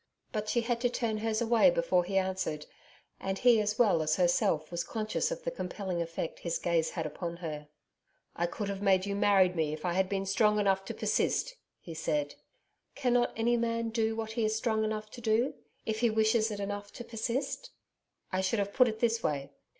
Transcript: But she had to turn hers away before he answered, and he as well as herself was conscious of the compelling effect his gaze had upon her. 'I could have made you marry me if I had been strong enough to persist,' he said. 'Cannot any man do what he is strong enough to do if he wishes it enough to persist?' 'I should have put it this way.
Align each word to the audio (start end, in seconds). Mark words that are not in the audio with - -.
But 0.31 0.49
she 0.49 0.61
had 0.61 0.81
to 0.81 0.89
turn 0.89 1.17
hers 1.19 1.41
away 1.41 1.69
before 1.69 2.03
he 2.05 2.17
answered, 2.17 2.65
and 3.19 3.37
he 3.37 3.61
as 3.61 3.77
well 3.77 4.01
as 4.01 4.15
herself 4.15 4.71
was 4.71 4.83
conscious 4.83 5.29
of 5.29 5.43
the 5.43 5.51
compelling 5.51 6.01
effect 6.01 6.39
his 6.39 6.57
gaze 6.57 6.89
had 6.89 7.05
upon 7.05 7.37
her. 7.37 7.67
'I 8.35 8.47
could 8.47 8.67
have 8.67 8.81
made 8.81 9.05
you 9.05 9.15
marry 9.15 9.49
me 9.49 9.73
if 9.73 9.85
I 9.85 9.93
had 9.93 10.09
been 10.09 10.25
strong 10.25 10.57
enough 10.59 10.85
to 10.85 10.95
persist,' 10.95 11.53
he 11.79 11.93
said. 11.93 12.33
'Cannot 12.95 13.31
any 13.35 13.57
man 13.57 13.89
do 13.89 14.15
what 14.15 14.31
he 14.31 14.43
is 14.43 14.55
strong 14.55 14.83
enough 14.83 15.11
to 15.11 15.21
do 15.21 15.53
if 15.85 15.99
he 15.99 16.09
wishes 16.09 16.49
it 16.49 16.59
enough 16.59 16.91
to 16.93 17.03
persist?' 17.03 17.69
'I 18.31 18.41
should 18.41 18.57
have 18.57 18.73
put 18.73 18.87
it 18.87 19.01
this 19.01 19.21
way. 19.21 19.51